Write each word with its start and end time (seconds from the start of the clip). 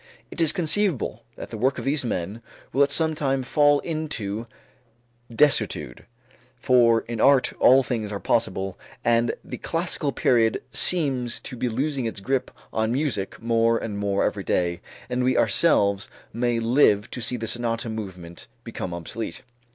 It 0.31 0.41
is 0.41 0.51
conceivable 0.51 1.25
that 1.35 1.51
the 1.51 1.59
work 1.59 1.77
of 1.77 1.85
these 1.85 2.03
men 2.03 2.41
will 2.73 2.81
at 2.81 2.91
some 2.91 3.13
time 3.13 3.43
fall 3.43 3.79
into 3.81 4.47
desuetude, 5.29 6.07
for 6.55 7.01
in 7.01 7.21
art 7.21 7.53
all 7.59 7.83
things 7.83 8.11
are 8.11 8.19
possible, 8.19 8.79
and 9.05 9.35
the 9.45 9.59
classical 9.59 10.11
period 10.11 10.63
seems 10.71 11.39
to 11.41 11.55
be 11.55 11.69
losing 11.69 12.05
its 12.05 12.19
grip 12.19 12.49
on 12.73 12.91
music 12.91 13.39
more 13.43 13.77
and 13.77 13.99
more 13.99 14.23
every 14.25 14.43
day 14.43 14.81
and 15.07 15.23
we 15.23 15.37
ourselves 15.37 16.09
may 16.33 16.59
live 16.59 17.11
to 17.11 17.21
see 17.21 17.37
the 17.37 17.45
sonata 17.45 17.87
movement 17.87 18.47
become 18.63 18.95
obsolete. 18.95 19.43